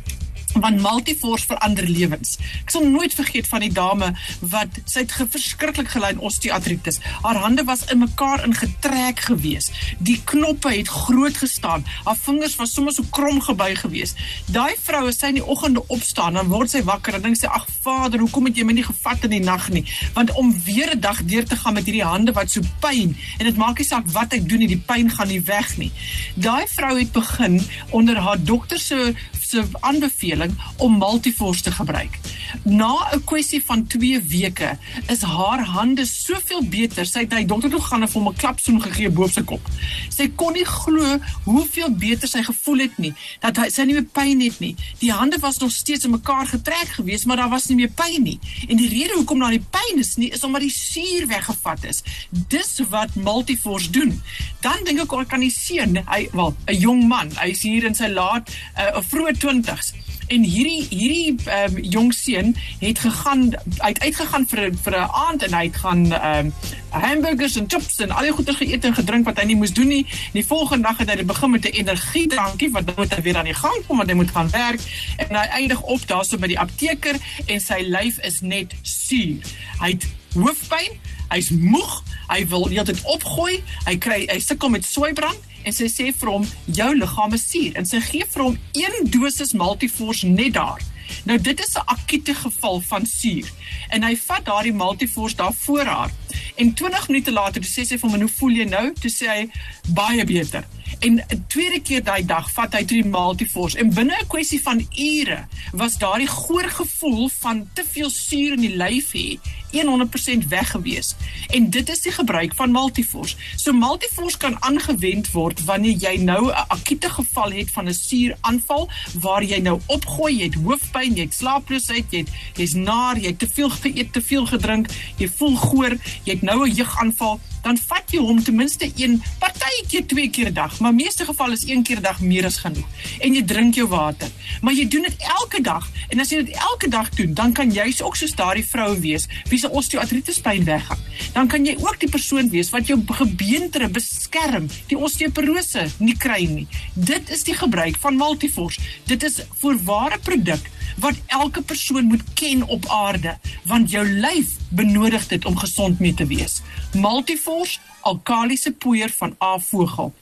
want 0.53 0.81
Multiforce 0.81 1.47
verander 1.47 1.88
lewens. 1.88 2.37
Ek 2.62 2.71
sal 2.71 2.87
nooit 2.88 3.15
vergeet 3.15 3.49
van 3.50 3.61
die 3.65 3.73
dame 3.73 4.12
wat 4.41 4.81
sy 4.88 5.05
het 5.05 5.12
verskriklik 5.12 5.91
gelei 5.93 6.15
aan 6.15 6.23
osteoartritis. 6.25 7.00
Haar 7.23 7.41
hande 7.45 7.65
was 7.69 7.85
in 7.93 7.99
mekaar 7.99 8.45
ingetrek 8.47 9.21
gewees. 9.29 9.71
Die 9.99 10.19
knoppe 10.25 10.73
het 10.73 10.88
groot 10.88 11.37
gestaan. 11.37 11.85
Haar 12.05 12.17
vingers 12.17 12.57
was 12.57 12.73
sommer 12.73 12.95
so 12.95 13.05
krom 13.11 13.41
gebuig 13.41 13.81
gewees. 13.81 14.15
Daai 14.53 14.75
vrou 14.83 15.07
as 15.11 15.21
sy 15.21 15.33
in 15.35 15.41
die 15.41 15.47
oggende 15.47 15.83
opstaan, 15.93 16.38
dan 16.38 16.50
word 16.53 16.73
sy 16.73 16.83
wakker 16.87 17.19
en 17.19 17.23
dink 17.23 17.37
sy: 17.37 17.47
"Ag 17.47 17.67
Vader, 17.83 18.21
hoekom 18.21 18.47
het 18.47 18.57
jy 18.57 18.65
my 18.65 18.73
nie 18.73 18.87
gevat 18.87 19.25
in 19.25 19.31
die 19.31 19.45
nag 19.45 19.69
nie?" 19.71 19.85
Want 20.15 20.33
om 20.35 20.55
weer 20.65 20.95
'n 20.95 21.00
dag 21.00 21.23
deur 21.25 21.45
te 21.45 21.57
gaan 21.57 21.75
met 21.75 21.85
hierdie 21.85 22.05
hande 22.05 22.33
wat 22.33 22.50
so 22.50 22.61
pyn 22.81 23.17
en 23.38 23.45
dit 23.45 23.57
maak 23.57 23.79
nie 23.79 23.87
saak 23.87 24.07
wat 24.12 24.33
ek 24.33 24.49
doen 24.49 24.59
nie, 24.59 24.69
die 24.69 24.83
pyn 24.87 25.11
gaan 25.11 25.29
nie 25.29 25.41
weg 25.41 25.76
nie. 25.76 25.93
Daai 26.35 26.67
vrou 26.69 26.99
het 26.99 27.12
begin 27.12 27.61
onder 27.91 28.17
haar 28.17 28.45
dokter 28.45 28.79
se 28.79 29.15
se 29.47 29.65
aanbeveling 29.81 30.59
om 30.76 30.99
Multiforce 30.99 31.62
te 31.62 31.71
gebruik. 31.71 32.19
Na 32.62 33.09
'n 33.12 33.25
kwessie 33.25 33.65
van 33.65 33.87
2 33.87 34.21
weke 34.23 34.79
is 35.09 35.23
haar 35.23 35.65
hande 35.65 36.05
soveel 36.05 36.62
beter. 36.69 37.07
Sy 37.07 37.19
het 37.19 37.33
hy 37.33 37.45
dokter 37.45 37.71
toe 37.71 37.81
gaan 37.81 38.03
en 38.03 38.09
vir 38.09 38.21
hom 38.21 38.29
'n 38.29 38.37
klapsoen 38.37 38.83
gegee 38.83 39.11
bo 39.11 39.26
sy 39.26 39.43
kop. 39.43 39.69
Sy 40.09 40.29
kon 40.29 40.53
nie 40.53 40.65
glo 40.65 41.19
hoeveel 41.45 41.91
beter 41.91 42.29
sy 42.29 42.43
gevoel 42.43 42.79
het 42.79 42.99
nie. 42.99 43.15
Dat 43.41 43.57
hy 43.57 43.69
sy 43.69 43.83
nie 43.83 43.95
meer 43.95 44.09
pyn 44.12 44.41
het 44.41 44.61
nie. 44.61 44.75
Die 44.99 45.12
hande 45.12 45.38
was 45.38 45.59
nog 45.59 45.71
steeds 45.71 46.05
in 46.05 46.11
mekaar 46.11 46.47
getrek 46.47 46.88
gewees, 46.88 47.25
maar 47.25 47.37
daar 47.37 47.49
was 47.49 47.67
nie 47.67 47.76
meer 47.76 47.93
pyn 47.95 48.23
nie. 48.23 48.38
En 48.69 48.76
die 48.76 48.88
rede 48.88 49.15
hoekom 49.15 49.38
daar 49.38 49.50
nie 49.50 49.67
pyn 49.71 49.99
is 49.99 50.17
nie, 50.17 50.31
is 50.31 50.45
omdat 50.45 50.61
die 50.61 50.71
suur 50.71 51.26
weggevat 51.26 51.85
is. 51.85 52.03
Dis 52.31 52.81
wat 52.88 53.15
Multiforce 53.15 53.91
doen. 53.91 54.23
Dan 54.61 54.85
dink 54.85 55.00
ek 55.00 55.12
ek 55.12 55.29
kan 55.29 55.41
nie 55.41 55.50
sien 55.50 55.97
hy 56.07 56.29
wel 56.33 56.55
'n 56.67 56.75
jong 56.75 57.09
man. 57.09 57.31
Hy's 57.37 57.62
hier 57.62 57.85
in 57.85 57.95
sy 57.95 58.09
laat 58.09 58.50
'n 58.50 58.97
uh, 58.97 59.03
vroeë 59.03 59.37
20s. 59.38 60.06
En 60.26 60.42
hierdie 60.42 60.87
hierdie 60.90 61.37
ehm 61.45 61.76
um, 61.76 61.83
jong 61.83 62.14
seun 62.14 62.56
het 62.80 62.99
gegaan 62.99 63.54
uit 63.78 64.00
uitgegaan 64.00 64.47
vir 64.49 64.73
vir 64.83 64.95
'n 64.99 65.11
aand 65.26 65.42
en 65.42 65.54
hy 65.54 65.64
het 65.64 65.76
gaan 65.76 66.12
ehm 66.12 66.47
um, 66.47 66.52
hamburgers 66.90 67.56
en 67.56 67.68
chips 67.68 67.99
en 68.00 68.11
al 68.11 68.23
die 68.23 68.33
goeie 68.33 68.54
geëet 68.54 68.85
en 68.85 68.95
gedrink 68.95 69.25
wat 69.25 69.38
hy 69.38 69.45
nie 69.47 69.56
moes 69.56 69.73
doen 69.73 69.88
nie. 69.88 70.04
En 70.04 70.38
die 70.40 70.47
volgende 70.47 70.88
dag 70.88 70.99
het 70.99 71.11
hy 71.11 71.25
begin 71.25 71.50
met 71.50 71.64
'n 71.64 71.78
energiedrankie 71.83 72.71
wat 72.71 72.87
dan 72.87 72.95
moet 72.97 73.14
hy 73.14 73.23
weer 73.23 73.37
aan 73.37 73.50
die 73.50 73.54
gang 73.54 73.87
kom 73.87 73.97
want 73.97 74.09
hy 74.09 74.16
moet 74.16 74.30
gaan 74.30 74.50
werk 74.50 74.80
en 75.16 75.37
hy 75.37 75.47
eindig 75.61 75.83
op 75.83 76.06
daarso 76.06 76.38
by 76.38 76.47
die 76.47 76.61
apteker 76.61 77.16
en 77.47 77.61
sy 77.61 77.80
lyf 77.87 78.18
is 78.18 78.40
net 78.40 78.75
suur. 78.83 79.38
Hy 79.78 79.90
het 79.90 80.06
hoofpyn, 80.35 80.99
hy's 81.28 81.50
moeg, 81.50 82.02
hy 82.28 82.47
wil 82.50 82.68
heeltyd 82.68 83.02
opgooi, 83.04 83.62
hy 83.87 83.97
kry 83.99 84.26
hy 84.30 84.38
sukkel 84.42 84.73
met 84.75 84.85
swaibrand 84.85 85.38
en 85.66 85.75
sy 85.75 85.88
sê 85.90 86.11
vir 86.14 86.30
hom 86.30 86.45
jou 86.78 86.90
liggaam 86.95 87.35
is 87.35 87.47
suur 87.50 87.78
en 87.78 87.88
sy 87.88 88.00
gee 88.11 88.26
vir 88.35 88.45
hom 88.45 88.59
een 88.78 89.11
dosis 89.11 89.54
Multiforce 89.54 90.26
net 90.26 90.54
daar. 90.54 90.83
Nou 91.26 91.38
dit 91.38 91.61
is 91.61 91.75
'n 91.75 91.87
akute 91.87 92.35
geval 92.35 92.80
van 92.80 93.06
suur 93.06 93.50
en 93.88 94.02
hy 94.02 94.16
vat 94.16 94.45
daardie 94.45 94.73
Multiforce 94.73 95.37
daar 95.37 95.54
voor 95.54 95.85
haar 95.85 96.11
en 96.54 96.75
20 96.75 97.09
minute 97.09 97.33
later 97.33 97.62
sê 97.62 97.85
sy 97.85 97.99
vir 97.99 98.11
hom 98.11 98.21
hoe 98.21 98.28
voel 98.38 98.50
jy 98.50 98.64
nou? 98.64 98.92
Toe 98.92 99.11
sê 99.11 99.26
hy 99.28 99.50
baie 99.88 100.25
beter. 100.25 100.64
En 101.00 101.21
'n 101.21 101.45
tweede 101.49 101.80
keer 101.80 102.02
daai 102.04 102.25
dag 102.25 102.50
vat 102.52 102.73
hy 102.73 102.85
toe 102.85 103.02
die 103.02 103.11
Multiforce 103.11 103.78
en 103.78 103.95
binne 103.95 104.16
'n 104.21 104.26
kwessie 104.26 104.62
van 104.62 104.87
ure 104.99 105.47
was 105.73 105.99
daardie 105.99 106.28
goeie 106.28 106.68
gevoel 106.68 107.28
van 107.28 107.68
te 107.75 107.85
veel 107.85 108.11
suur 108.11 108.52
in 108.52 108.61
die 108.61 108.76
lyf 108.76 109.12
hê 109.12 109.38
100% 109.85 110.49
weg 110.49 110.71
gewees. 110.71 111.14
En 111.50 111.71
dit 111.71 111.88
is 111.88 112.00
die 112.00 112.12
gebruik 112.12 112.54
van 112.54 112.71
Multiforce. 112.71 113.37
So 113.56 113.73
Multiforce 113.73 114.37
kan 114.37 114.56
aangewend 114.62 115.30
word 115.33 115.64
wanneer 115.64 115.97
jy 115.99 116.16
nou 116.16 116.49
'n 116.49 116.64
akute 116.68 117.11
geval 117.11 117.52
het 117.52 117.71
van 117.71 117.88
'n 117.88 117.95
suuraanval 117.95 118.88
waar 119.21 119.45
jy 119.45 119.59
nou 119.59 119.80
opgooi, 119.87 120.37
jy 120.37 120.45
het 120.45 120.54
hoofpyn, 120.54 121.14
jy 121.14 121.23
het 121.23 121.35
slaaploosheid, 121.35 122.04
jy 122.11 122.18
het 122.18 122.30
jy's 122.54 122.75
naar, 122.75 123.18
jy 123.18 123.26
het 123.26 123.38
te 123.38 123.49
veel 123.49 123.71
geëet, 123.71 124.12
te 124.12 124.23
veel 124.23 124.47
gedrink, 124.47 124.88
jy 125.16 125.28
voel 125.28 125.56
goor, 125.56 125.97
jy 126.25 126.33
het 126.33 126.42
nou 126.42 126.68
'n 126.68 126.75
jeugaanval 126.75 127.40
dan 127.63 127.79
vat 127.79 128.13
jy 128.13 128.19
hom 128.19 128.43
ten 128.43 128.57
minste 128.57 128.91
een 128.97 129.23
partytjie 129.39 130.07
twee 130.07 130.31
keer 130.31 130.51
'n 130.51 130.55
dag, 130.55 130.79
maar 130.81 130.95
meeste 130.95 131.25
geval 131.25 131.53
is 131.53 131.67
een 131.67 131.83
keer 131.83 131.99
'n 131.99 132.03
dag 132.03 132.21
meer 132.21 132.45
as 132.45 132.57
genoeg. 132.57 132.87
En 133.21 133.35
jy 133.35 133.43
drink 133.43 133.75
jou 133.75 133.89
water. 133.89 134.29
Maar 134.61 134.75
jy 134.75 134.89
doen 134.89 135.03
dit 135.03 135.17
elke 135.19 135.61
dag 135.61 135.89
en 136.09 136.21
as 136.21 136.29
jy 136.29 136.45
dit 136.45 136.55
elke 136.55 136.89
dag 136.89 137.09
doen, 137.11 137.35
dan 137.35 137.53
kan 137.53 137.71
jy 137.73 137.95
ook 138.03 138.17
soos 138.17 138.35
daardie 138.35 138.67
vrou 138.67 139.01
wees 139.01 139.27
wie 139.49 139.59
se 139.59 139.71
osteoartritis 139.71 140.41
pyn 140.41 140.65
weggaan. 140.65 140.99
Dan 141.33 141.49
kan 141.49 141.65
jy 141.65 141.77
ook 141.79 142.01
die 142.01 142.11
persoon 142.11 142.49
wees 142.49 142.71
wat 142.71 142.87
jou 142.87 143.01
gebeentere 143.07 143.89
beskerm, 143.89 144.69
die 144.87 144.99
osteoporose 144.99 145.87
nie 145.99 146.17
kry 146.17 146.45
nie. 146.45 146.67
Dit 146.95 147.31
is 147.31 147.43
die 147.43 147.55
gebruik 147.55 147.97
van 147.97 148.17
Multiforce. 148.17 148.81
Dit 149.05 149.23
is 149.23 149.41
voorware 149.61 150.19
produk 150.19 150.71
wat 150.97 151.15
elke 151.26 151.62
persoon 151.62 152.05
moet 152.05 152.23
ken 152.35 152.62
op 152.62 152.87
aarde 152.88 153.38
want 153.65 153.91
jou 153.91 154.07
lyf 154.09 154.57
benodig 154.69 155.29
dit 155.29 155.45
om 155.45 155.57
gesond 155.57 155.99
mee 155.99 156.15
te 156.15 156.26
wees. 156.26 156.62
Multiforce 156.93 157.79
alkalisiese 158.00 158.73
poeier 158.73 159.11
van 159.11 159.37
A 159.43 159.59
Vogel. 159.59 160.15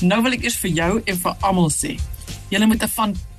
nou 0.00 0.22
wil 0.22 0.32
ek 0.32 0.42
eers 0.42 0.56
vir 0.56 0.70
jou 0.70 1.00
en 1.04 1.18
vir 1.18 1.34
almal 1.40 1.70
sê, 1.70 1.98
julle 2.48 2.66
moet 2.66 2.82
'n 2.82 2.88
fantastiese 2.88 3.31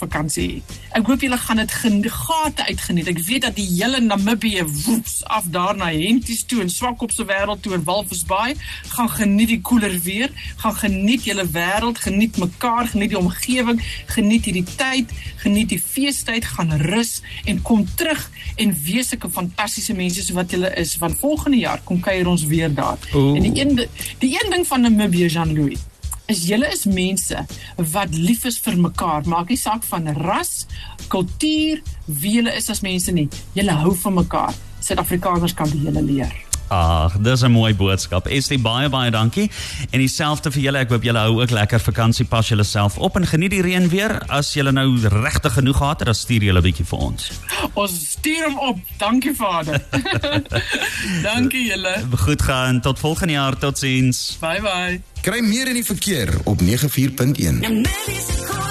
vakansie 0.00 0.46
hê. 0.48 0.76
Ek 0.98 1.06
hoop 1.06 1.22
julle 1.24 1.38
gaan 1.38 1.60
dit 1.62 1.74
gate 2.10 2.64
uitgeniet. 2.66 3.08
Ek 3.12 3.20
weet 3.26 3.42
dat 3.46 3.56
die 3.56 3.66
hele 3.68 4.00
Namibië 4.00 4.64
woeps 4.64 5.20
af 5.24 5.48
daar 5.52 5.76
na 5.76 5.90
Henties 5.92 6.44
toe 6.44 6.60
en 6.64 6.70
Swakop 6.70 7.12
se 7.12 7.24
wêreld 7.24 7.62
toe 7.62 7.74
en 7.76 7.84
Walvisbaai 7.84 8.54
gaan 8.94 9.10
geniet 9.10 9.48
die 9.48 9.60
koeler 9.60 9.94
weer, 10.04 10.30
gaan 10.62 10.74
geniet 10.74 11.24
julle 11.28 11.46
wêreld, 11.54 11.98
geniet 11.98 12.38
mekaar, 12.38 12.88
geniet 12.92 13.14
die 13.14 13.18
omgewing, 13.18 13.82
geniet 14.14 14.48
hierdie 14.48 14.66
tyd, 14.76 15.12
geniet 15.44 15.68
die 15.74 15.80
feestyd, 15.82 16.44
gaan 16.44 16.72
rus 16.86 17.20
en 17.44 17.62
kom 17.62 17.86
terug 17.96 18.26
en 18.56 18.74
wees 18.84 19.10
sulke 19.10 19.30
fantastiese 19.32 19.94
mense 19.96 20.24
so 20.24 20.36
wat 20.38 20.52
julle 20.54 20.70
is 20.80 20.96
want 21.02 21.18
volgende 21.18 21.62
jaar 21.62 21.80
kom 21.84 22.00
kuier 22.04 22.28
ons 22.28 22.46
weer 22.50 22.72
daar. 22.74 22.98
Oeh. 23.14 23.36
En 23.36 23.46
die 23.48 23.54
een 23.60 23.76
die 24.20 24.34
een 24.36 24.50
ding 24.50 24.66
van 24.66 24.86
Namibië 24.86 25.26
Jean-Louis 25.26 25.89
is 26.30 26.44
julle 26.48 26.68
is 26.72 26.86
mense 26.88 27.44
wat 27.94 28.14
lief 28.14 28.46
is 28.48 28.58
vir 28.62 28.78
mekaar. 28.80 29.26
Maak 29.30 29.50
nie 29.52 29.58
saak 29.60 29.86
van 29.90 30.12
ras, 30.20 30.66
kultuur, 31.12 31.82
wie 32.06 32.36
julle 32.38 32.54
is 32.56 32.70
as 32.70 32.84
mense 32.86 33.12
nie. 33.14 33.28
Julle 33.58 33.80
hou 33.82 33.94
van 34.04 34.20
mekaar. 34.22 34.62
Suid-Afrikaners 34.80 35.56
kan 35.58 35.70
die 35.72 35.82
julle 35.86 36.04
leer. 36.06 36.49
Ag, 36.70 37.18
dis 37.18 37.42
'n 37.42 37.50
mooi 37.50 37.74
boodskap. 37.74 38.26
Estie 38.26 38.58
baie 38.58 38.88
baie 38.88 39.10
dankie. 39.10 39.50
En 39.90 39.98
dieselfde 39.98 40.50
vir 40.50 40.62
julle. 40.62 40.78
Ek 40.78 40.90
hoop 40.90 41.02
julle 41.02 41.18
hou 41.18 41.42
ook 41.42 41.50
lekker 41.50 41.80
vakansie. 41.80 42.24
Pas 42.24 42.48
julle 42.48 42.62
self 42.62 42.98
op 42.98 43.16
en 43.16 43.26
geniet 43.26 43.50
die 43.50 43.62
reën 43.62 43.88
weer. 43.88 44.22
As 44.28 44.54
julle 44.54 44.72
nou 44.72 45.08
regtig 45.08 45.52
genoeg 45.52 45.76
gehad 45.76 45.98
het, 45.98 46.06
dan 46.06 46.14
stuur 46.14 46.42
julle 46.42 46.58
'n 46.58 46.62
bietjie 46.62 46.86
vir 46.86 46.98
ons. 46.98 47.30
Ons 47.74 48.10
stuur 48.10 48.44
hom 48.44 48.58
op. 48.58 48.78
Dankie 48.98 49.34
Vader. 49.34 49.82
Dankie 51.22 51.66
julle. 51.66 52.02
Goed 52.16 52.42
gaan. 52.42 52.80
Tot 52.80 52.98
volgende 52.98 53.32
jaar. 53.32 53.58
Totsiens. 53.58 54.36
Bye 54.40 54.60
bye. 54.60 55.00
Kry 55.20 55.40
meer 55.40 55.68
in 55.68 55.74
die 55.74 55.84
verkeer 55.84 56.28
op 56.44 56.60
94.1. 56.60 58.69